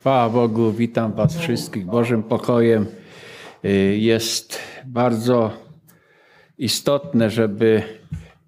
[0.00, 2.86] Chwała Bogu, witam Was wszystkich Bożym pokojem.
[3.64, 5.50] Y, jest bardzo
[6.58, 7.82] istotne, żeby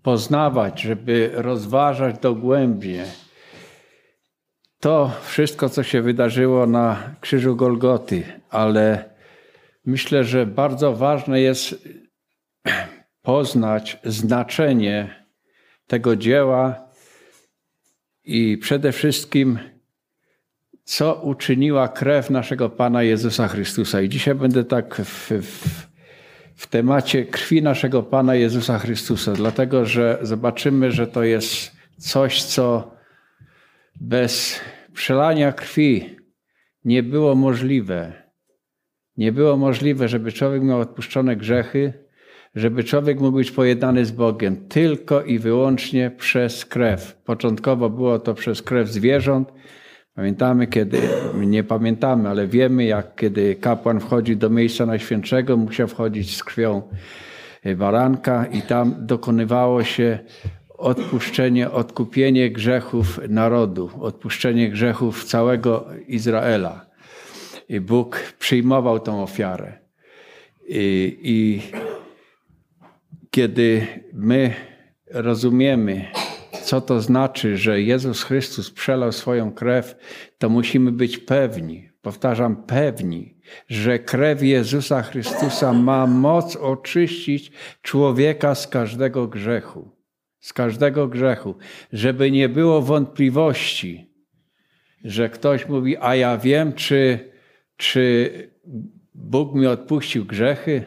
[0.03, 3.05] poznawać, żeby rozważać dogłębnie
[4.81, 9.15] to wszystko, co się wydarzyło na krzyżu Golgoty, ale
[9.85, 11.89] myślę, że bardzo ważne jest
[13.23, 15.25] poznać znaczenie
[15.87, 16.89] tego dzieła
[18.25, 19.72] i przede wszystkim
[20.85, 24.01] co uczyniła krew naszego Pana Jezusa Chrystusa.
[24.01, 25.89] I dzisiaj będę tak w, w,
[26.57, 32.95] w, temacie krwi naszego Pana Jezusa Chrystusa, dlatego że zobaczymy, że to jest coś, co
[34.01, 34.61] bez
[34.95, 36.17] przelania krwi
[36.85, 38.13] nie było możliwe.
[39.17, 41.93] Nie było możliwe, żeby człowiek miał odpuszczone grzechy,
[42.55, 47.17] żeby człowiek mógł być pojednany z Bogiem tylko i wyłącznie przez krew.
[47.25, 49.53] Początkowo było to przez krew zwierząt,
[50.15, 50.99] Pamiętamy, kiedy,
[51.35, 56.83] nie pamiętamy, ale wiemy, jak kiedy kapłan wchodzi do miejsca najświętszego, musiał wchodzić z krwią
[57.77, 60.19] baranka i tam dokonywało się
[60.79, 66.87] odpuszczenie, odkupienie grzechów narodu, odpuszczenie grzechów całego Izraela.
[67.69, 69.79] I Bóg przyjmował tą ofiarę.
[70.69, 71.63] I, i
[73.31, 74.55] kiedy my
[75.11, 76.07] rozumiemy,
[76.63, 79.97] co to znaczy, że Jezus Chrystus przelał swoją krew,
[80.39, 83.37] to musimy być pewni, powtarzam, pewni,
[83.69, 87.53] że krew Jezusa Chrystusa ma moc oczyścić
[87.83, 89.91] człowieka z każdego grzechu.
[90.41, 91.55] Z każdego grzechu.
[91.93, 94.11] Żeby nie było wątpliwości,
[95.05, 97.31] że ktoś mówi, a ja wiem, czy,
[97.77, 98.31] czy
[99.15, 100.85] Bóg mi odpuścił grzechy.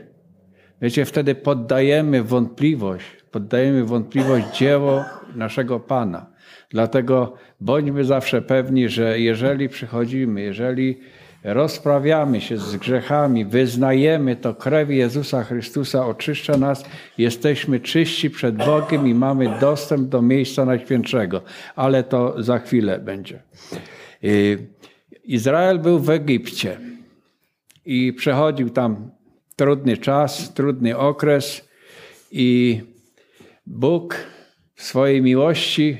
[0.81, 3.05] Wiecie, wtedy poddajemy wątpliwość,
[3.35, 5.05] poddajemy wątpliwość dzieło
[5.35, 6.25] naszego Pana.
[6.69, 10.99] Dlatego bądźmy zawsze pewni, że jeżeli przychodzimy, jeżeli
[11.43, 16.85] rozprawiamy się z grzechami, wyznajemy to krew Jezusa Chrystusa, oczyszcza nas,
[17.17, 21.41] jesteśmy czyści przed Bogiem i mamy dostęp do miejsca Najświętszego.
[21.75, 23.41] Ale to za chwilę będzie.
[24.23, 24.67] Y,
[25.23, 26.77] Izrael był w Egipcie
[27.85, 29.11] i przechodził tam
[29.55, 31.67] trudny czas, trudny okres
[32.31, 32.81] i
[33.65, 34.15] Bóg
[34.75, 35.97] w swojej miłości,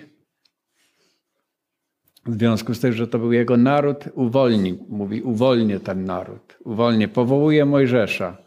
[2.26, 7.08] w związku z tym, że to był jego naród, uwolni, mówi, uwolnię ten naród, uwolnię,
[7.08, 8.38] powołuje Mojżesza.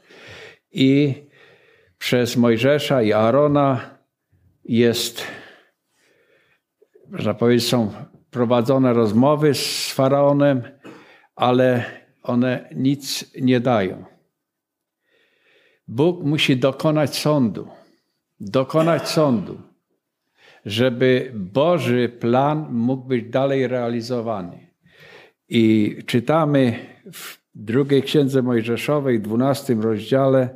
[0.73, 1.15] I
[1.99, 3.99] przez Mojżesza i Arona
[4.65, 5.23] jest,
[7.09, 7.93] można powiedzieć, są
[8.31, 10.63] prowadzone rozmowy z faraonem,
[11.37, 11.85] ale
[12.23, 14.05] one nic nie dają.
[15.89, 17.78] Bóg musi dokonać sądu
[18.41, 19.61] dokonać sądu,
[20.67, 24.69] żeby Boży plan mógł być dalej realizowany.
[25.49, 26.75] I czytamy
[27.13, 30.49] w drugiej księdze Mojżeszowej, dwunastym rozdziale,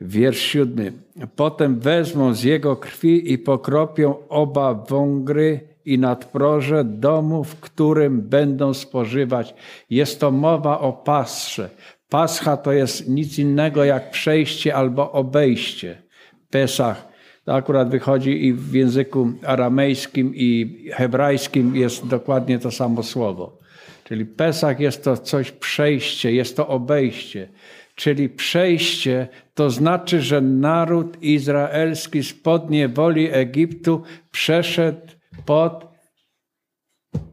[0.00, 0.92] wiersz siódmy.
[1.36, 8.74] Potem wezmą z jego krwi i pokropią oba wągry i nadproże domu, w którym będą
[8.74, 9.54] spożywać.
[9.90, 11.70] Jest to mowa o pasrze.
[12.08, 16.02] Pascha to jest nic innego jak przejście albo obejście.
[16.50, 17.07] Pesach
[17.48, 23.58] to akurat wychodzi i w języku aramejskim i hebrajskim jest dokładnie to samo słowo.
[24.04, 27.48] Czyli Pesach jest to coś przejście, jest to obejście.
[27.94, 35.06] Czyli przejście to znaczy, że naród izraelski spod niewoli Egiptu przeszedł
[35.46, 35.88] pod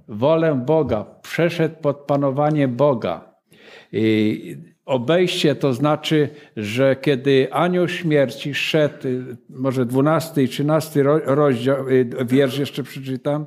[0.08, 3.36] wolę Boga, przeszedł pod panowanie Boga.
[3.92, 9.08] I Obejście to znaczy, że kiedy anioł śmierci szedł,
[9.50, 13.46] może 12 i 13 rozdział, y, wiersz jeszcze przeczytam,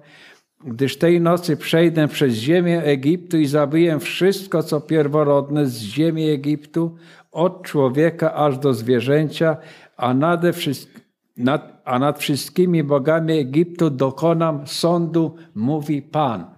[0.64, 6.96] gdyż tej nocy przejdę przez ziemię Egiptu i zabiję wszystko, co pierworodne z ziemi Egiptu,
[7.32, 9.56] od człowieka aż do zwierzęcia,
[9.96, 10.52] a nade
[11.36, 16.57] nad, a nad wszystkimi bogami Egiptu dokonam sądu, mówi Pan.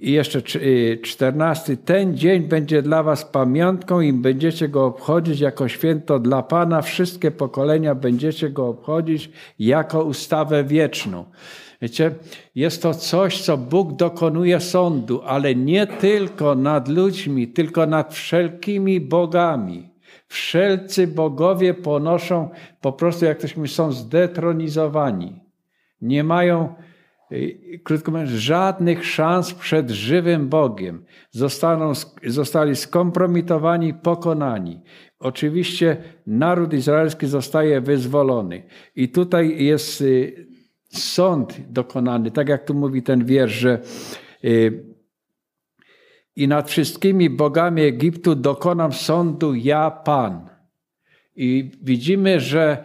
[0.00, 1.76] I jeszcze y, czternasty.
[1.76, 6.82] Ten dzień będzie dla was pamiątką i będziecie go obchodzić jako święto dla Pana.
[6.82, 11.24] Wszystkie pokolenia będziecie go obchodzić jako ustawę wieczną.
[11.82, 12.14] Wiecie,
[12.54, 19.00] jest to coś, co Bóg dokonuje sądu, ale nie tylko nad ludźmi, tylko nad wszelkimi
[19.00, 19.90] bogami.
[20.26, 22.48] Wszelcy bogowie ponoszą
[22.80, 25.40] po prostu, jak ktoś mówi, są zdetronizowani.
[26.00, 26.74] Nie mają
[27.84, 31.04] krótko mówiąc, żadnych szans przed żywym Bogiem.
[31.30, 31.92] Zostaną,
[32.26, 34.80] zostali skompromitowani, pokonani.
[35.18, 38.62] Oczywiście naród izraelski zostaje wyzwolony.
[38.96, 40.46] I tutaj jest y,
[40.88, 43.78] sąd dokonany, tak jak tu mówi ten wiersz, że
[44.44, 44.94] y,
[46.36, 50.50] i nad wszystkimi bogami Egiptu dokonam sądu ja, Pan.
[51.36, 52.84] I widzimy, że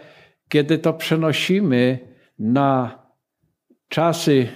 [0.49, 1.99] kiedy to przenosimy
[2.39, 2.98] na
[3.89, 4.47] czasy,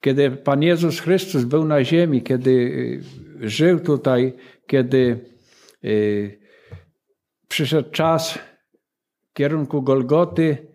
[0.00, 4.32] kiedy Pan Jezus Chrystus był na ziemi, kiedy y, żył tutaj,
[4.66, 5.20] kiedy
[5.84, 6.40] y,
[7.48, 8.38] przyszedł czas
[9.30, 10.66] w kierunku Golgoty,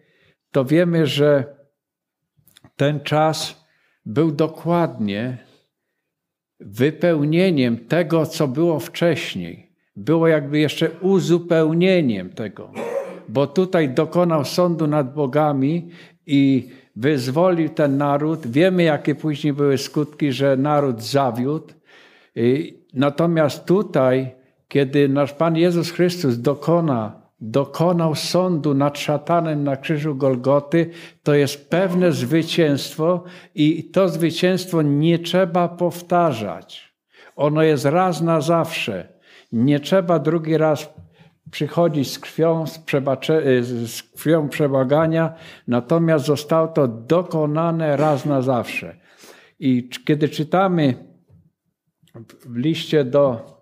[0.51, 1.55] to wiemy, że
[2.75, 3.65] ten czas
[4.05, 5.37] był dokładnie
[6.59, 9.73] wypełnieniem tego, co było wcześniej.
[9.95, 12.71] Było jakby jeszcze uzupełnieniem tego,
[13.29, 15.89] bo tutaj dokonał sądu nad bogami
[16.27, 18.47] i wyzwolił ten naród.
[18.47, 21.73] Wiemy, jakie później były skutki, że naród zawiódł.
[22.93, 24.31] Natomiast tutaj,
[24.67, 30.89] kiedy nasz Pan Jezus Chrystus dokona dokonał sądu nad szatanem na krzyżu Golgoty,
[31.23, 33.23] to jest pewne zwycięstwo
[33.55, 36.93] i to zwycięstwo nie trzeba powtarzać.
[37.35, 39.07] Ono jest raz na zawsze.
[39.51, 40.93] Nie trzeba drugi raz
[41.53, 45.33] przychodzić z krwią, z, z krwią przebagania,
[45.67, 48.97] natomiast zostało to dokonane raz na zawsze.
[49.59, 51.07] I kiedy czytamy
[52.45, 53.53] w liście do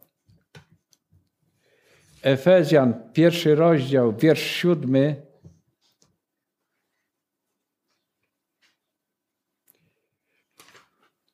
[2.21, 5.15] Efezjan, pierwszy rozdział, wiersz siódmy.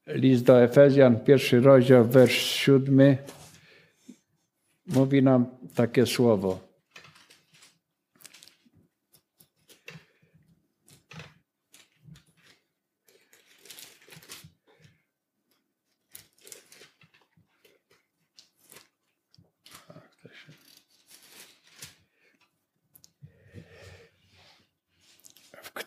[0.08, 3.18] List do Efezjan, pierwszy rozdział, wiersz siódmy.
[4.88, 5.46] Mówi nam
[5.76, 6.68] takie słowo.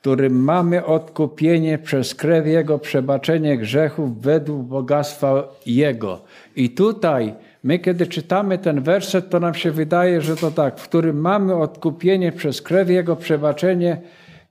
[0.01, 6.25] którym mamy odkupienie przez krew Jego, przebaczenie grzechów według bogactwa Jego.
[6.57, 10.89] I tutaj my, kiedy czytamy ten werset, to nam się wydaje, że to tak, w
[10.89, 14.03] którym mamy odkupienie przez krew Jego, przebaczenie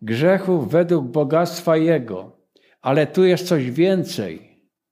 [0.02, 2.38] grzechów według bogactwa Jego.
[2.82, 4.50] Ale tu jest coś więcej.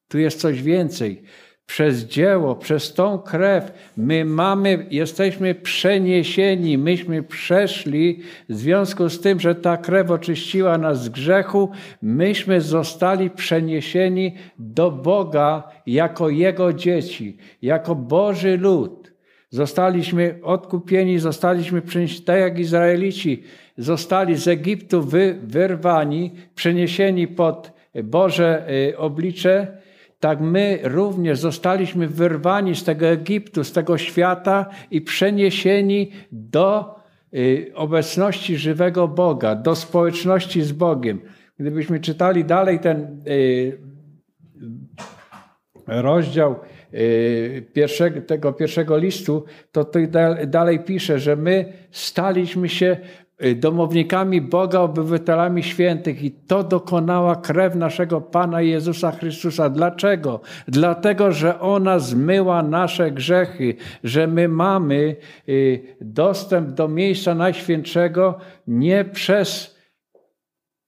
[0.08, 1.24] Tu jest coś więcej
[1.68, 8.20] przez dzieło, przez tą krew, my mamy, jesteśmy przeniesieni, myśmy przeszli,
[8.50, 11.70] w związku z tym, że ta krew oczyściła nas z grzechu,
[12.02, 19.12] myśmy zostali przeniesieni do Boga jako Jego dzieci, jako Boży lud.
[19.50, 23.44] Zostaliśmy odkupieni, zostaliśmy przeniesieni, tak jak Izraelici,
[23.78, 27.72] zostali z Egiptu wy, wyrwani, przeniesieni pod
[28.04, 29.78] Boże y, oblicze,
[30.20, 36.96] tak my również zostaliśmy wyrwani z tego Egiptu, z tego świata i przeniesieni do
[37.34, 41.22] y, obecności żywego Boga, do społeczności z Bogiem.
[41.60, 43.78] Gdybyśmy czytali dalej ten y,
[45.88, 46.56] rozdział
[46.94, 50.02] y, pierwszego, tego pierwszego listu, to tutaj
[50.48, 52.98] dalej pisze, że my staliśmy się
[53.56, 59.70] domownikami Boga, obywatelami świętych i to dokonała krew naszego Pana Jezusa Chrystusa.
[59.70, 60.42] Dlaczego?
[60.68, 65.16] Dlatego, że ona zmyła nasze grzechy, że my mamy
[65.50, 68.38] y, dostęp do miejsca Najświętszego
[68.68, 69.78] nie przez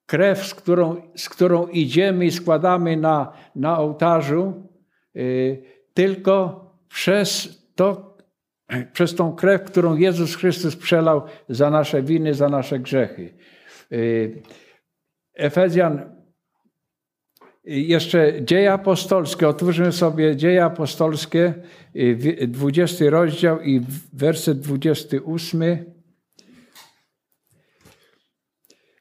[0.06, 4.54] krew, z którą, z którą idziemy i składamy na, na ołtarzu,
[5.16, 5.63] y,
[5.94, 8.08] tylko przez to,
[8.94, 13.33] przez tą krew, którą Jezus Chrystus przelał za nasze winy, za nasze grzechy.
[13.92, 14.42] Y,
[15.33, 16.19] Efezjan,
[17.64, 21.54] jeszcze dzieje apostolskie, otwórzmy sobie dzieje apostolskie,
[22.47, 23.81] 20 y, rozdział i
[24.14, 25.98] werset 28.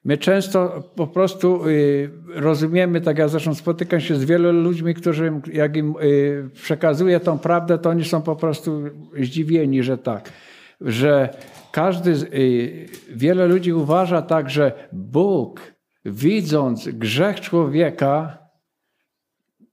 [0.09, 5.33] My często po prostu y, rozumiemy, tak ja zresztą spotykam się z wielu ludźmi, którzy
[5.53, 8.83] jak im y, przekazuję tą prawdę, to oni są po prostu
[9.21, 10.33] zdziwieni, że tak.
[10.81, 11.29] Że
[11.73, 15.61] każdy, y, wiele ludzi uważa tak, że Bóg
[16.05, 18.39] widząc grzech człowieka,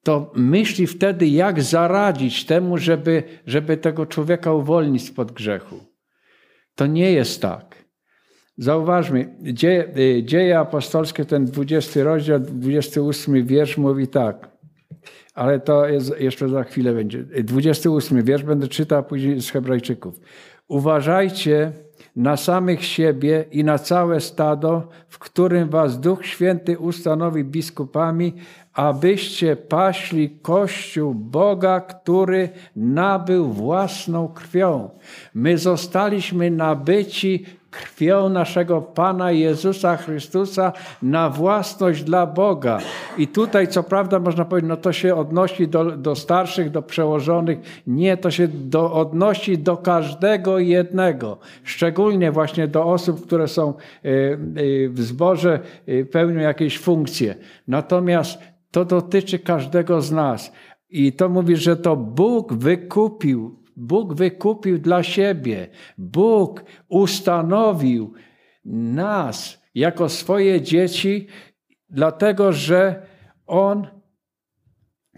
[0.04, 5.80] to myśli wtedy, jak zaradzić temu, żeby, żeby tego człowieka uwolnić spod grzechu.
[6.76, 7.85] To nie jest tak.
[8.58, 14.50] Zauważmy, dzieje, y, dzieje apostolskie, ten 20 rozdział, 28 wiersz mówi tak,
[15.34, 17.24] ale to jest, jeszcze za chwilę będzie.
[17.24, 20.20] 28 wiersz będę czytał później z Hebrajczyków.
[20.68, 21.72] Uważajcie
[22.16, 28.34] na samych siebie i na całe stado, w którym was Duch Święty ustanowi biskupami,
[28.74, 34.90] abyście paśli Kościół Boga, który nabył własną krwią.
[35.34, 42.80] My zostaliśmy nabyci krwią naszego Pana Jezusa Chrystusa na własność dla Boga.
[43.18, 47.60] I tutaj, co prawda, można powiedzieć, no to się odnosi do, do starszych, do przełożonych.
[47.88, 51.38] Nie, to się do, odnosi do każdego jednego.
[51.64, 53.74] Szczególnie właśnie do osób, które są
[54.06, 54.10] y,
[54.58, 57.36] y, w zborze, y, pełnią jakieś funkcje.
[57.68, 58.40] Natomiast
[58.72, 60.52] to dotyczy każdego z nas.
[60.90, 65.68] I to mówi, że to Bóg wykupił Bóg wykupił dla siebie.
[65.98, 68.14] Bóg ustanowił
[68.66, 71.28] nas jako swoje dzieci,
[71.90, 73.08] dlatego że
[73.48, 73.88] On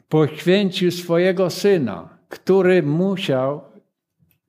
[0.10, 3.62] poświęcił swojego syna, który musiał,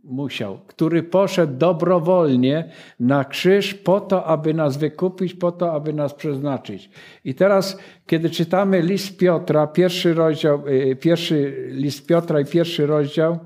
[0.05, 6.15] musiał, który poszedł dobrowolnie na krzyż po to, aby nas wykupić, po to, aby nas
[6.15, 6.91] przeznaczyć.
[7.25, 13.39] I teraz, kiedy czytamy list Piotra, pierwszy rozdział, y, pierwszy list Piotra i pierwszy rozdział,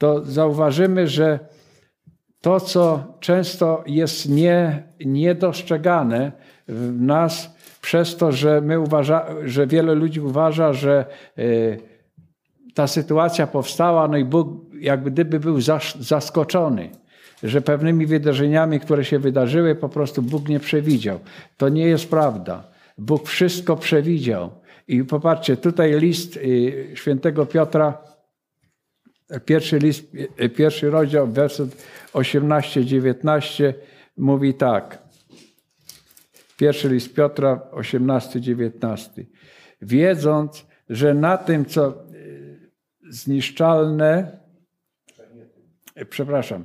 [0.00, 1.38] to zauważymy, że
[2.40, 6.32] to, co często jest nie, niedostrzegane
[6.68, 11.04] w nas, przez to, że my uważa, że wiele ludzi uważa, że
[11.38, 11.80] y,
[12.74, 14.48] ta sytuacja powstała, no i Bóg
[14.80, 15.60] jak gdyby był
[16.00, 16.90] zaskoczony,
[17.42, 21.18] że pewnymi wydarzeniami, które się wydarzyły, po prostu Bóg nie przewidział.
[21.56, 22.64] To nie jest prawda.
[22.98, 24.50] Bóg wszystko przewidział.
[24.88, 27.98] I popatrzcie, tutaj list y, świętego Piotra
[29.44, 30.02] Pierwszy list,
[30.56, 33.72] pierwszy rozdział, werset 18-19
[34.16, 34.98] mówi tak.
[36.56, 39.24] Pierwszy list Piotra 18-19.
[39.82, 41.94] Wiedząc, że na tym, co e,
[43.10, 44.38] zniszczalne,
[46.10, 46.64] przepraszam,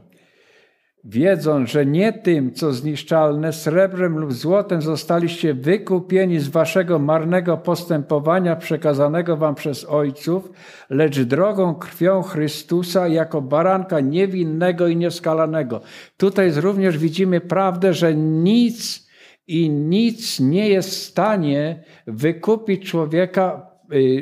[1.06, 8.56] wiedząc, że nie tym, co zniszczalne, srebrem lub złotem zostaliście wykupieni z waszego marnego postępowania
[8.56, 10.52] przekazanego wam przez ojców,
[10.90, 15.82] lecz drogą krwią Chrystusa jako baranka niewinnego i nieskalanego.
[16.18, 19.06] Tutaj również widzimy prawdę, że nic
[19.48, 23.75] i nic nie jest w stanie wykupić człowieka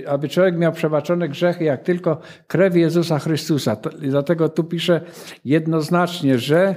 [0.07, 3.77] aby człowiek miał przebaczone grzechy, jak tylko krew Jezusa Chrystusa.
[3.99, 5.01] Dlatego tu pisze
[5.45, 6.75] jednoznacznie, że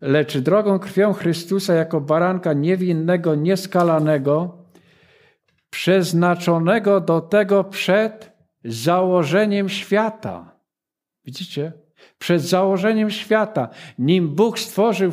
[0.00, 4.58] lecz drogą krwią Chrystusa jako baranka niewinnego, nieskalanego,
[5.70, 8.32] przeznaczonego do tego przed
[8.64, 10.56] założeniem świata.
[11.24, 11.72] Widzicie?
[12.18, 13.68] Przed założeniem świata,
[13.98, 15.12] nim Bóg stworzył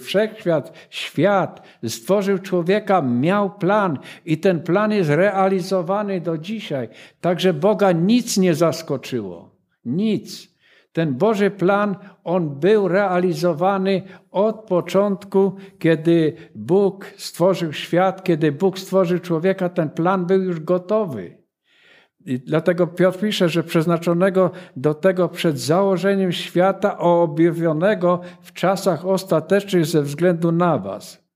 [0.00, 6.88] wszechświat, świat, stworzył człowieka, miał plan i ten plan jest realizowany do dzisiaj.
[7.20, 9.50] Także Boga nic nie zaskoczyło.
[9.84, 10.56] Nic.
[10.92, 19.18] Ten Boży plan, on był realizowany od początku, kiedy Bóg stworzył świat, kiedy Bóg stworzył
[19.18, 21.35] człowieka, ten plan był już gotowy.
[22.26, 29.86] I dlatego Piotr pisze, że przeznaczonego do tego przed założeniem świata, objawionego w czasach ostatecznych
[29.86, 31.26] ze względu na Was.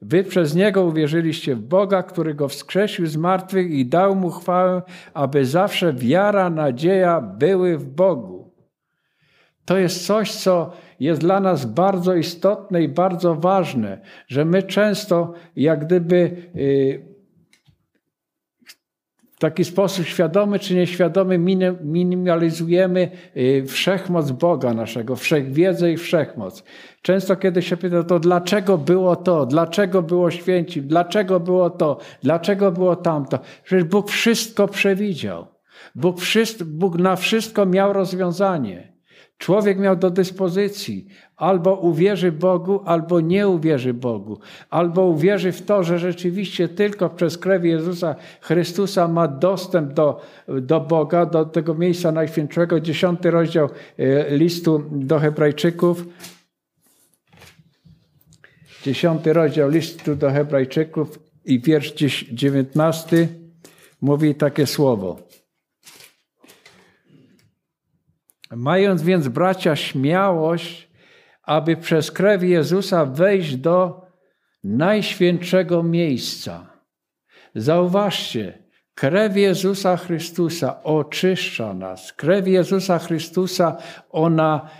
[0.00, 4.82] Wy przez Niego uwierzyliście w Boga, który Go wskrzesił z martwych i dał Mu chwałę,
[5.14, 8.52] aby zawsze wiara, nadzieja były w Bogu.
[9.64, 15.32] To jest coś, co jest dla nas bardzo istotne i bardzo ważne, że my często
[15.56, 17.11] jak gdyby yy,
[19.42, 21.38] taki sposób świadomy czy nieświadomy
[21.82, 26.64] minimalizujemy y, wszechmoc Boga naszego, wszechwiedzę i wszechmoc.
[27.02, 32.72] Często kiedy się pyta, to dlaczego było to, dlaczego było święci, dlaczego było to, dlaczego
[32.72, 33.38] było tamto.
[33.64, 35.46] Przecież Bóg wszystko przewidział.
[35.94, 38.91] Bóg, wszystko, Bóg na wszystko miał rozwiązanie.
[39.42, 41.06] Człowiek miał do dyspozycji
[41.36, 44.38] albo uwierzy Bogu, albo nie uwierzy Bogu,
[44.70, 50.80] albo uwierzy w to, że rzeczywiście tylko przez krew Jezusa Chrystusa ma dostęp do, do
[50.80, 52.80] Boga, do tego miejsca najświętszego.
[52.80, 53.68] Dziesiąty rozdział
[53.98, 56.04] e, listu do Hebrajczyków.
[58.82, 61.94] Dziesiąty rozdział listu do Hebrajczyków i wiersz
[62.32, 63.28] dziewiętnasty
[64.00, 65.31] mówi takie słowo.
[68.56, 70.90] Mając więc bracia śmiałość,
[71.42, 74.06] aby przez krew Jezusa wejść do
[74.64, 76.66] najświętszego miejsca.
[77.54, 78.58] Zauważcie,
[78.94, 82.12] krew Jezusa Chrystusa oczyszcza nas.
[82.12, 83.76] Krew Jezusa Chrystusa,
[84.10, 84.70] ona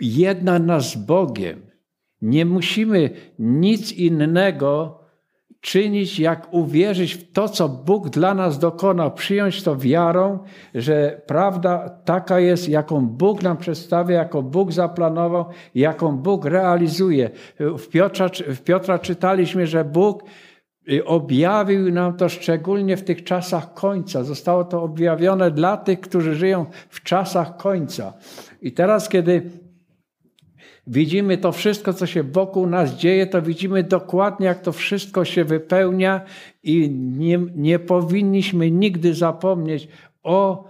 [0.00, 1.70] jedna nas z Bogiem.
[2.22, 5.01] Nie musimy nic innego
[5.62, 10.38] czynić, jak uwierzyć w to, co Bóg dla nas dokonał, przyjąć to wiarą,
[10.74, 17.30] że prawda taka jest, jaką Bóg nam przedstawia, jaką Bóg zaplanował, jaką Bóg realizuje.
[17.58, 20.24] W Piotra, w Piotra czytaliśmy, że Bóg
[20.92, 24.24] y, objawił nam to szczególnie w tych czasach końca.
[24.24, 28.12] Zostało to objawione dla tych, którzy żyją w czasach końca.
[28.62, 29.50] I teraz, kiedy
[30.86, 35.44] Widzimy to wszystko, co się wokół nas dzieje, to widzimy dokładnie, jak to wszystko się
[35.44, 36.20] wypełnia
[36.62, 39.88] i nie, nie powinniśmy nigdy zapomnieć
[40.22, 40.64] o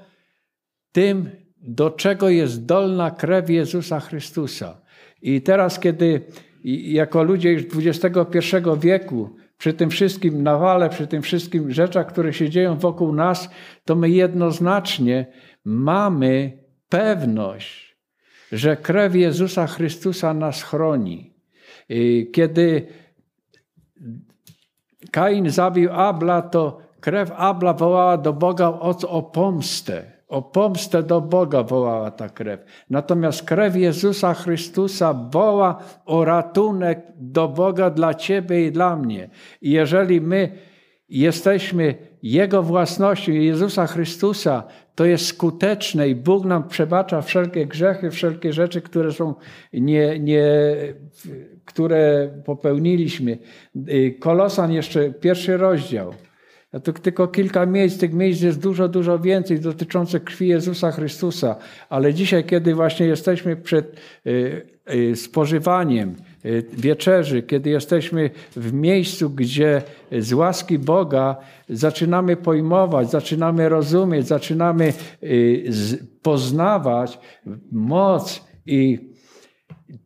[0.92, 1.30] tym,
[1.62, 4.80] do czego jest dolna krew Jezusa Chrystusa.
[5.22, 6.20] I teraz, kiedy
[6.64, 12.50] jako ludzie już XXI wieku, przy tym wszystkim nawale, przy tym wszystkim rzeczach, które się
[12.50, 13.50] dzieją wokół nas,
[13.84, 15.26] to my jednoznacznie
[15.64, 17.91] mamy pewność,
[18.52, 21.32] że krew Jezusa Chrystusa nas chroni.
[22.32, 22.86] Kiedy
[25.10, 30.12] Kain zabił Abla, to krew Abla wołała do Boga o, o pomstę.
[30.28, 32.60] O pomstę do Boga wołała ta krew.
[32.90, 39.28] Natomiast krew Jezusa Chrystusa woła o ratunek do Boga dla Ciebie i dla mnie.
[39.60, 40.58] I jeżeli my
[41.08, 44.64] jesteśmy Jego własnością, Jezusa Chrystusa,
[44.94, 49.34] to jest skuteczne i Bóg nam przebacza wszelkie grzechy, wszelkie rzeczy, które są
[49.72, 50.46] nie, nie,
[51.64, 53.38] które popełniliśmy.
[54.20, 56.14] Kolosan jeszcze pierwszy rozdział.
[56.72, 61.56] Ja tu tylko kilka miejsc, tych miejsc jest dużo, dużo więcej dotyczących krwi Jezusa Chrystusa,
[61.88, 64.62] ale dzisiaj, kiedy właśnie jesteśmy przed y,
[64.94, 66.31] y, spożywaniem y,
[66.72, 69.82] wieczerzy, kiedy jesteśmy w miejscu, gdzie
[70.18, 71.36] z łaski Boga
[71.68, 74.92] zaczynamy pojmować, zaczynamy rozumieć, zaczynamy
[76.22, 77.18] poznawać
[77.72, 79.12] moc i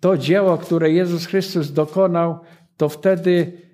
[0.00, 2.38] to dzieło, które Jezus Chrystus dokonał,
[2.76, 3.65] to wtedy Y,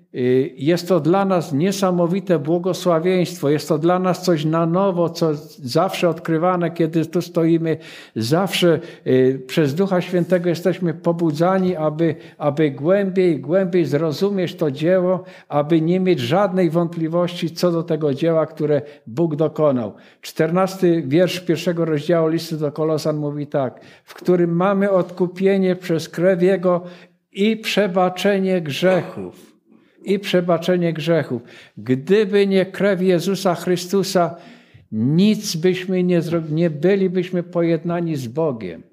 [0.55, 6.09] jest to dla nas niesamowite błogosławieństwo, jest to dla nas coś na nowo, co zawsze
[6.09, 7.77] odkrywane, kiedy tu stoimy.
[8.15, 15.81] Zawsze y, przez Ducha Świętego jesteśmy pobudzani, aby, aby głębiej, głębiej zrozumieć to dzieło, aby
[15.81, 19.93] nie mieć żadnej wątpliwości co do tego dzieła, które Bóg dokonał.
[20.21, 26.43] Czternasty wiersz pierwszego rozdziału listu do Kolosan mówi tak, w którym mamy odkupienie przez krew
[26.43, 26.83] Jego
[27.31, 29.52] i przebaczenie grzechów
[30.05, 31.41] i przebaczenie grzechów.
[31.77, 34.35] Gdyby nie krew Jezusa Chrystusa,
[34.91, 38.83] nic byśmy nie zrobili, nie bylibyśmy pojednani z Bogiem.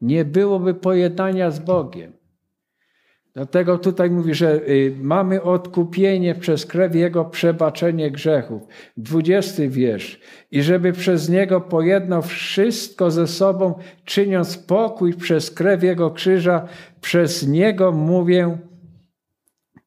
[0.00, 2.12] Nie byłoby pojednania z Bogiem.
[3.36, 8.62] Dlatego tutaj mówi, że y, mamy odkupienie przez krew Jego przebaczenie grzechów.
[8.96, 10.20] Dwudziesty wiersz.
[10.50, 16.68] I żeby przez Niego pojednał wszystko ze sobą, czyniąc pokój przez krew Jego krzyża,
[17.00, 18.58] przez Niego mówię,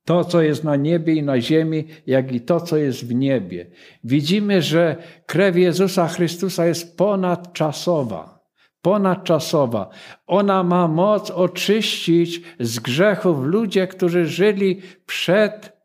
[0.10, 3.66] to, co jest na niebie i na ziemi, jak i to, co jest w niebie.
[4.04, 4.96] Widzimy, że
[5.26, 8.40] krew Jezusa Chrystusa jest ponadczasowa.
[8.82, 9.90] Ponadczasowa.
[10.28, 15.78] Ona ma moc oczyścić z grzechów ludzie, którzy żyli przed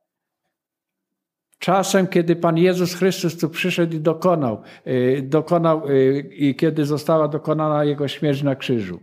[1.58, 7.28] czasem, kiedy Pan Jezus Chrystus tu przyszedł i dokonał, y, dokonał y, i kiedy została
[7.28, 9.00] dokonana Jego śmierć na krzyżu.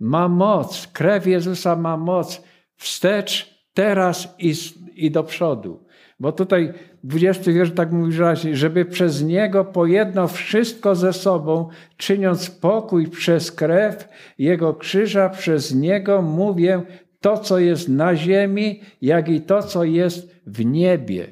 [0.00, 2.42] Ma moc, krew Jezusa ma moc
[2.76, 4.54] wstecz teraz i,
[4.94, 5.84] i do przodu.
[6.20, 6.72] Bo tutaj
[7.04, 13.52] 20 wiersz tak mówi wyraźnie, żeby przez Niego pojednał wszystko ze sobą, czyniąc pokój przez
[13.52, 14.08] krew
[14.38, 16.82] Jego krzyża, przez Niego mówię
[17.20, 21.26] to, co jest na ziemi, jak i to, co jest w niebie.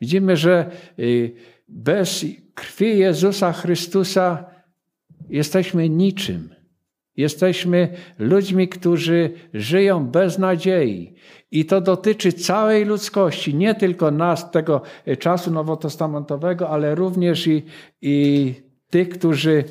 [0.00, 1.32] Widzimy, że y,
[1.68, 4.44] bez krwi Jezusa Chrystusa
[5.28, 6.54] jesteśmy niczym.
[7.16, 11.14] Jesteśmy ludźmi, którzy żyją bez nadziei.
[11.50, 14.82] I to dotyczy całej ludzkości, nie tylko nas, tego
[15.18, 17.62] czasu nowotestamentowego, ale również i,
[18.02, 18.54] i
[18.90, 19.64] tych, którzy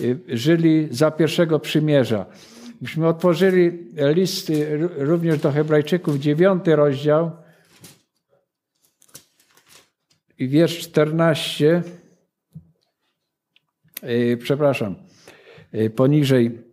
[0.00, 2.26] y, żyli za pierwszego przymierza.
[2.80, 3.72] Myśmy otworzyli
[4.14, 4.52] list
[4.96, 7.30] również do Hebrajczyków, dziewiąty rozdział
[10.38, 11.82] i wiersz 14.
[14.04, 14.94] Y, przepraszam,
[15.96, 16.65] poniżej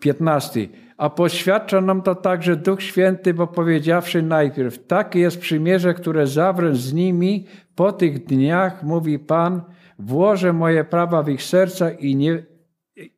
[0.00, 0.68] 15.
[0.96, 6.74] A poświadcza nam to także Duch Święty, bo powiedziawszy najpierw, takie jest przymierze, które zawrę
[6.74, 9.62] z nimi po tych dniach, mówi Pan,
[9.98, 12.42] włożę moje prawa w ich serca i, nie,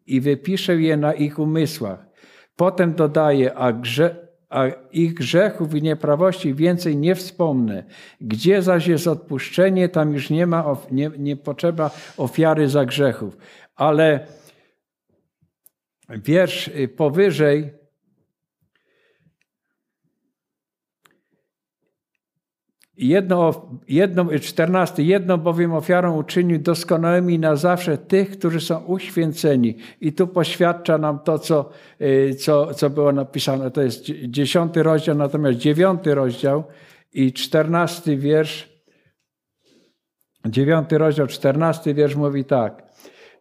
[0.07, 2.07] i wypiszę je na ich umysłach.
[2.57, 7.85] Potem dodaje, a, grze, a ich grzechów i nieprawości więcej nie wspomnę.
[8.21, 13.37] Gdzie zaś jest odpuszczenie, tam już nie ma, nie, nie potrzeba ofiary za grzechów.
[13.77, 14.27] Ale
[16.11, 17.81] wiersz y, powyżej
[23.03, 29.77] Jedno, jedno, czternasty, jedną bowiem ofiarą uczynił doskonałymi na zawsze tych, którzy są uświęceni.
[30.01, 31.71] I tu poświadcza nam to, co,
[32.01, 33.71] y, co, co było napisane.
[33.71, 36.65] To jest dziesiąty rozdział, natomiast dziewiąty rozdział
[37.13, 38.83] i czternasty wiersz,
[40.47, 42.83] dziewiąty rozdział, czternasty wiersz mówi tak.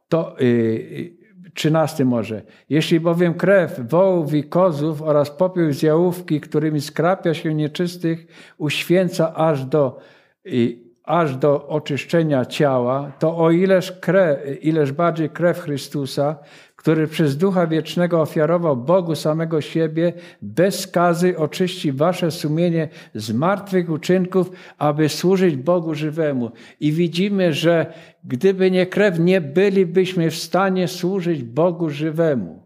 [0.09, 1.18] To, y,
[1.53, 2.41] 13 może.
[2.69, 9.35] Jeśli bowiem krew wołów i kozów oraz popiół z jałówki, którymi skrapia się nieczystych, uświęca
[9.35, 9.99] aż do,
[11.03, 16.35] aż do oczyszczenia ciała, to o ileż, krew, ileż bardziej krew Chrystusa,
[16.79, 23.89] który przez Ducha Wiecznego ofiarował Bogu samego siebie, bez skazy oczyści wasze sumienie z martwych
[23.89, 26.51] uczynków, aby służyć Bogu żywemu.
[26.79, 32.63] I widzimy, że gdyby nie krew, nie bylibyśmy w stanie służyć Bogu żywemu.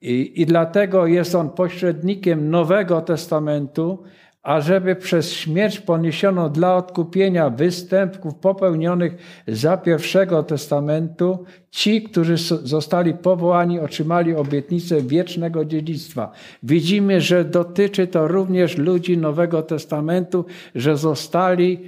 [0.00, 4.02] I, I dlatego jest on pośrednikiem Nowego Testamentu,
[4.42, 13.80] ażeby przez śmierć poniesioną dla odkupienia występków popełnionych za pierwszego testamentu ci, którzy zostali powołani,
[13.80, 16.32] otrzymali obietnicę wiecznego dziedzictwa.
[16.62, 21.80] Widzimy, że dotyczy to również ludzi Nowego Testamentu, że zostali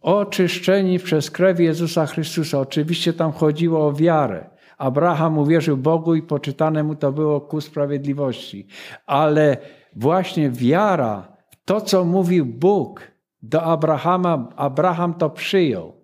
[0.00, 2.60] oczyszczeni przez krew Jezusa Chrystusa.
[2.60, 4.50] Oczywiście tam chodziło o wiarę.
[4.78, 8.66] Abraham uwierzył Bogu i poczytane mu to było ku sprawiedliwości.
[9.06, 9.56] Ale
[9.96, 13.00] właśnie wiara to, co mówił Bóg
[13.42, 16.00] do Abrahama, Abraham to przyjął.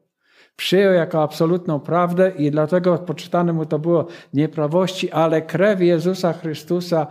[0.56, 7.06] Przyjął jako absolutną prawdę i dlatego poczytane mu to było nieprawości, ale krew Jezusa Chrystusa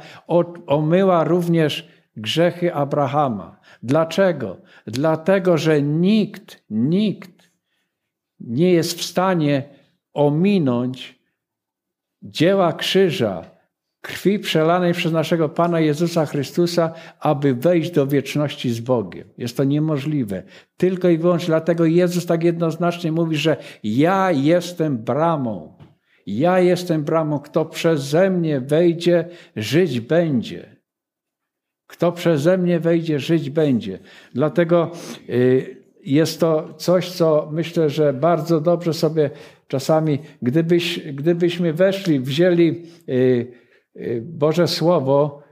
[0.68, 3.60] omyła również grzechy Abrahama.
[3.84, 4.58] Dlaczego?
[4.88, 7.50] Dlatego, że nikt, nikt
[8.40, 9.64] nie jest w stanie
[10.14, 11.20] ominąć
[12.22, 13.55] dzieła krzyża,
[14.06, 19.28] krwi przelanej przez naszego Pana Jezusa Chrystusa, aby wejść do wieczności z Bogiem.
[19.38, 20.44] Jest to niemożliwe.
[20.78, 25.78] Tylko i wyłącznie dlatego Jezus tak jednoznacznie mówi, że ja jestem bramą.
[26.26, 27.40] Ja jestem bramą.
[27.40, 30.76] Kto przeze mnie wejdzie, żyć będzie.
[31.88, 34.00] Kto przeze mnie wejdzie, żyć będzie.
[34.34, 34.92] Dlatego
[35.30, 39.30] y, jest to coś, co myślę, że bardzo dobrze sobie
[39.68, 43.65] czasami, gdybyś, gdybyśmy weszli, wzięli y,
[44.22, 45.44] Boże Słowo,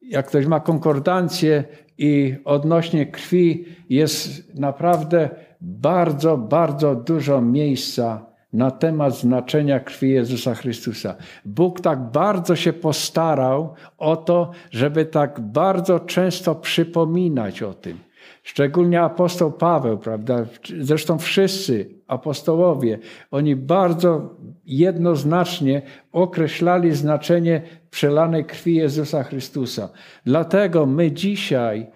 [0.00, 1.64] jak ktoś ma konkordancję
[1.98, 11.14] i odnośnie krwi, jest naprawdę bardzo, bardzo dużo miejsca na temat znaczenia krwi Jezusa Chrystusa.
[11.44, 18.05] Bóg tak bardzo się postarał o to, żeby tak bardzo często przypominać o tym.
[18.46, 20.46] Szczególnie apostoł Paweł, prawda?
[20.80, 22.98] Zresztą wszyscy apostołowie,
[23.30, 25.82] oni bardzo jednoznacznie
[26.12, 29.88] określali znaczenie przelanej krwi Jezusa Chrystusa.
[30.24, 31.86] Dlatego my dzisiaj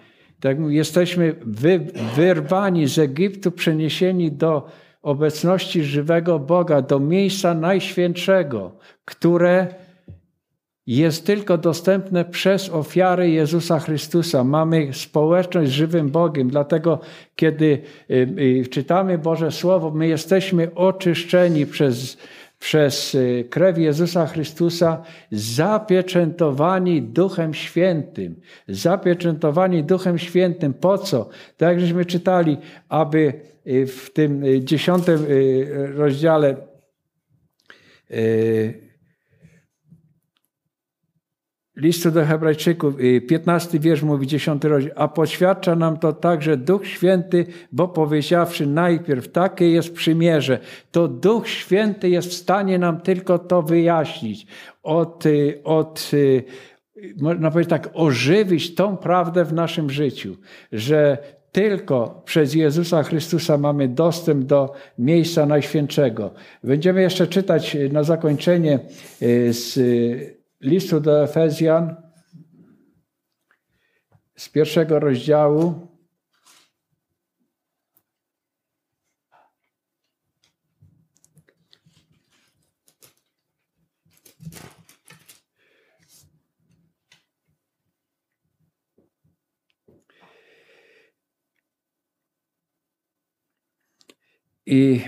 [0.41, 1.81] tak jesteśmy wy,
[2.17, 4.67] wyrwani z Egiptu, przeniesieni do
[5.03, 8.73] obecności żywego Boga, do miejsca najświętszego,
[9.05, 9.67] które
[10.87, 14.45] jest tylko dostępne przez ofiary Jezusa Chrystusa.
[14.45, 17.01] Mamy społeczność z żywym Bogiem, dlatego
[17.37, 22.17] kiedy y, y, czytamy Boże Słowo, my jesteśmy oczyszczeni przez,
[22.59, 28.41] przez y, krew Jezusa Chrystusa, zapieczętowani Duchem Świętym.
[28.69, 30.75] Zapieczętowani Duchem Świętym.
[30.75, 31.29] Po co?
[31.57, 32.57] Tak żeśmy czytali,
[32.89, 33.33] aby
[33.87, 35.27] w tym dziesiątym
[35.95, 36.57] rozdziale
[41.81, 42.95] listu do Hebrajczyków,
[43.29, 48.67] 15 y, wiersz mówi, 10 rozdział, a poświadcza nam to także Duch Święty, bo powiedziawszy
[48.67, 50.59] najpierw, takie jest przymierze,
[50.91, 54.47] to Duch Święty jest w stanie nam tylko to wyjaśnić,
[54.83, 56.45] od, y, od y,
[57.21, 60.37] można powiedzieć tak, ożywić tą prawdę w naszym życiu,
[60.73, 61.19] że
[61.53, 66.31] tylko przez Jezusa Chrystusa mamy dostęp do miejsca Najświętszego.
[66.65, 68.79] Będziemy jeszcze czytać na zakończenie
[69.51, 69.79] z
[70.61, 71.97] listu do Efezjan
[74.37, 75.91] z pierwszego rozdziału.
[94.67, 95.01] I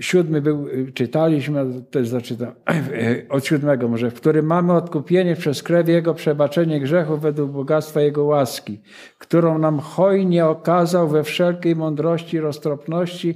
[0.00, 2.52] Siódmy był, czytaliśmy, też zaczytam,
[3.28, 8.24] od siódmego może, w którym mamy odkupienie przez krew Jego przebaczenie grzechów według bogactwa Jego
[8.24, 8.80] łaski,
[9.18, 13.34] którą nam hojnie okazał we wszelkiej mądrości i roztropności,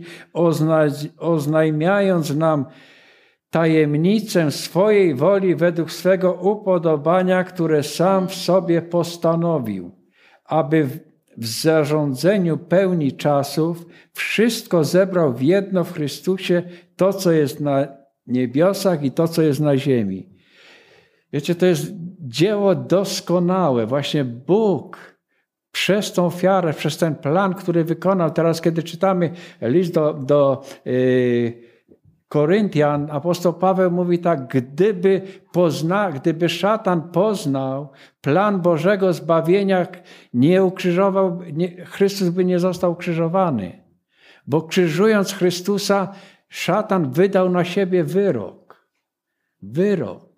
[1.18, 2.66] oznajmiając nam
[3.50, 9.90] tajemnicę swojej woli według swego upodobania, które sam w sobie postanowił,
[10.44, 11.10] aby
[11.40, 16.62] w zarządzeniu pełni czasów wszystko zebrał w jedno w Chrystusie,
[16.96, 17.88] to co jest na
[18.26, 20.29] niebiosach i to co jest na ziemi.
[21.33, 23.87] Wiecie, to jest dzieło doskonałe.
[23.87, 25.16] Właśnie Bóg
[25.72, 28.31] przez tą ofiarę, przez ten plan, który wykonał.
[28.31, 29.31] Teraz, kiedy czytamy
[29.62, 31.69] list do, do yy,
[32.31, 37.90] Koryntian apostoł Paweł mówi tak, gdyby, pozna, gdyby szatan poznał
[38.21, 39.87] plan Bożego zbawienia,
[40.35, 43.83] nie ukrzyżował, nie, Chrystus by nie został ukrzyżowany.
[44.47, 46.12] Bo krzyżując Chrystusa,
[46.49, 48.87] szatan wydał na siebie wyrok.
[49.62, 50.30] Wyrok.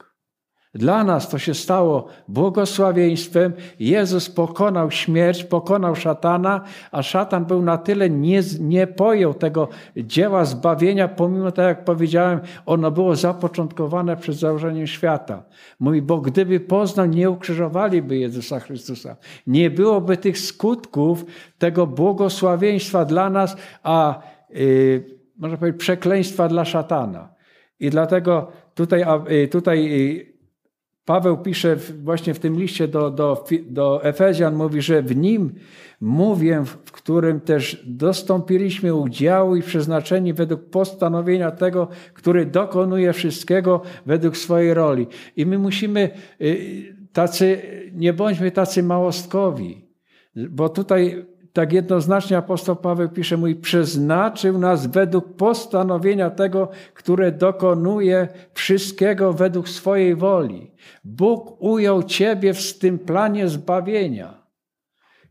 [0.74, 3.52] Dla nas to się stało błogosławieństwem.
[3.80, 6.60] Jezus pokonał śmierć, pokonał szatana,
[6.92, 12.40] a szatan był na tyle nie, nie pojął tego dzieła zbawienia, pomimo tak jak powiedziałem,
[12.66, 15.42] ono było zapoczątkowane przed założeniem świata.
[15.80, 19.16] Mówi, bo gdyby poznał, nie ukrzyżowaliby Jezusa Chrystusa.
[19.46, 21.24] Nie byłoby tych skutków
[21.58, 25.04] tego błogosławieństwa dla nas, a yy,
[25.36, 27.34] można powiedzieć przekleństwa dla szatana.
[27.80, 30.31] I dlatego tutaj, y, tutaj y,
[31.04, 35.54] Paweł pisze właśnie w tym liście do, do, do Efezjan, mówi, że w nim
[36.00, 44.36] mówię, w którym też dostąpiliśmy udziału i przeznaczeni według postanowienia tego, który dokonuje wszystkiego według
[44.36, 45.06] swojej roli.
[45.36, 46.10] I my musimy
[46.40, 47.62] y, tacy,
[47.92, 49.88] nie bądźmy tacy małostkowi,
[50.36, 58.28] bo tutaj tak jednoznacznie apostoł Paweł pisze, mój przeznaczył nas według postanowienia tego, które dokonuje
[58.54, 60.70] wszystkiego według swojej woli.
[61.04, 64.42] Bóg ujął ciebie w tym planie zbawienia.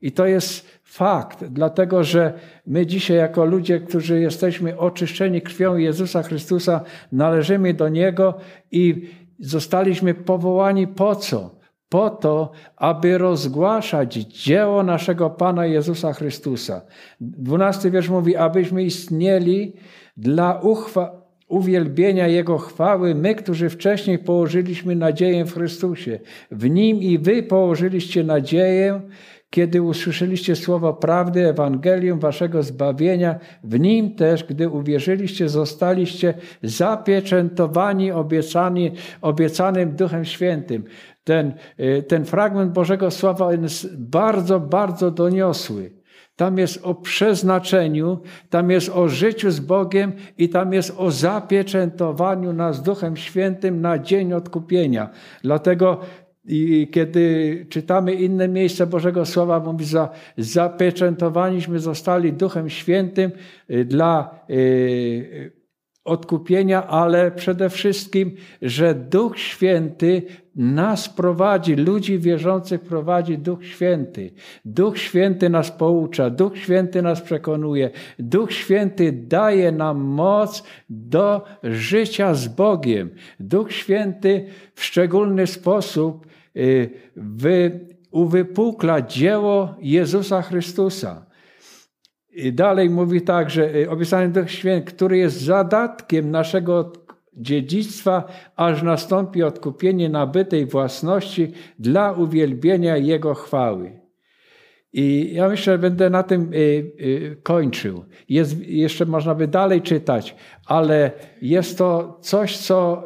[0.01, 2.33] I to jest fakt, dlatego że
[2.67, 8.33] my dzisiaj, jako ludzie, którzy jesteśmy oczyszczeni krwią Jezusa Chrystusa, należymy do Niego
[8.71, 11.60] i zostaliśmy powołani po co?
[11.91, 16.81] Po to, aby rozgłaszać dzieło naszego Pana Jezusa Chrystusa.
[17.21, 19.73] Dwunasty wiersz mówi, abyśmy istnieli
[20.17, 20.61] dla
[21.47, 26.19] uwielbienia Jego chwały, my, którzy wcześniej położyliśmy nadzieję w Chrystusie.
[26.51, 29.01] W Nim i wy położyliście nadzieję,
[29.51, 38.91] kiedy usłyszeliście słowo prawdy, Ewangelium waszego zbawienia, w nim też, gdy uwierzyliście, zostaliście zapieczętowani obiecani,
[39.21, 40.83] obiecanym Duchem Świętym.
[41.23, 45.91] Ten, y, ten fragment Bożego Słowa jest bardzo, bardzo doniosły.
[46.35, 52.53] Tam jest o przeznaczeniu, tam jest o życiu z Bogiem i tam jest o zapieczętowaniu
[52.53, 55.09] nas Duchem Świętym na dzień odkupienia.
[55.43, 55.99] Dlatego
[56.45, 63.31] i kiedy czytamy inne miejsca Bożego Słowa, mówi, za, zapieczętowaniśmy zostali Duchem Świętym
[63.71, 65.51] y, dla y,
[66.05, 70.21] odkupienia, ale przede wszystkim, że Duch Święty
[70.55, 74.31] nas prowadzi, ludzi wierzących prowadzi Duch Święty.
[74.65, 82.33] Duch Święty nas poucza, Duch Święty nas przekonuje, Duch Święty daje nam moc do życia
[82.33, 83.09] z Bogiem.
[83.39, 87.79] Duch Święty w szczególny sposób y, wy,
[88.11, 91.25] uwypukla dzieło Jezusa Chrystusa.
[92.33, 96.83] I dalej mówi tak, że y, opisany Duch Święty, który jest zadatkiem naszego
[97.33, 98.23] dziedzictwa,
[98.55, 104.01] aż nastąpi odkupienie nabytej własności dla uwielbienia Jego chwały.
[104.93, 108.05] I ja myślę, że będę na tym y, y, kończył.
[108.29, 113.03] Jest, jeszcze można by dalej czytać, ale jest to coś, co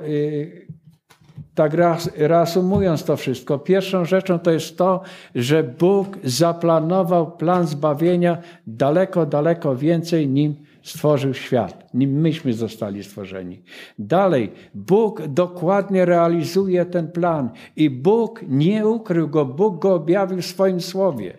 [1.55, 1.73] tak
[2.17, 5.01] reasumując to wszystko, pierwszą rzeczą to jest to,
[5.35, 13.63] że Bóg zaplanował plan zbawienia daleko, daleko więcej, nim stworzył świat, nim myśmy zostali stworzeni.
[13.99, 20.45] Dalej, Bóg dokładnie realizuje ten plan i Bóg nie ukrył go, Bóg go objawił w
[20.45, 21.37] swoim słowie.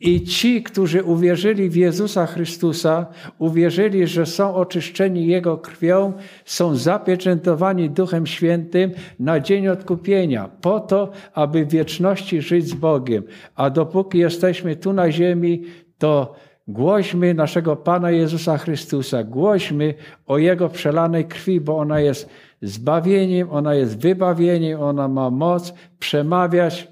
[0.00, 3.06] I ci, którzy uwierzyli w Jezusa Chrystusa,
[3.38, 6.12] uwierzyli, że są oczyszczeni Jego krwią,
[6.44, 13.22] są zapieczętowani Duchem Świętym na dzień odkupienia, po to, aby w wieczności żyć z Bogiem.
[13.54, 15.64] A dopóki jesteśmy tu na ziemi,
[15.98, 16.34] to
[16.68, 19.94] głośmy naszego Pana Jezusa Chrystusa, głośmy
[20.26, 22.28] o Jego przelanej krwi, bo ona jest
[22.62, 26.88] zbawieniem, ona jest wybawieniem, ona ma moc przemawiać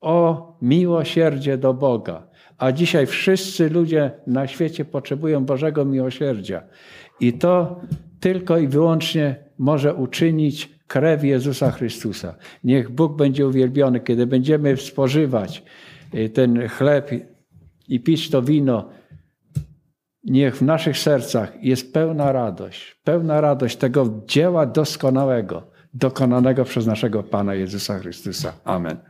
[0.00, 2.26] o miłosierdzie do Boga.
[2.58, 6.62] A dzisiaj wszyscy ludzie na świecie potrzebują Bożego miłosierdzia.
[7.20, 7.80] I to
[8.20, 12.34] tylko i wyłącznie może uczynić krew Jezusa Chrystusa.
[12.64, 15.62] Niech Bóg będzie uwielbiony, kiedy będziemy spożywać
[16.14, 17.10] y, ten chleb
[17.88, 18.99] i pić to wino.
[20.24, 27.22] Niech w naszych sercach jest pełna radość, pełna radość tego dzieła doskonałego, dokonanego przez naszego
[27.22, 28.52] Pana Jezusa Chrystusa.
[28.64, 29.09] Amen.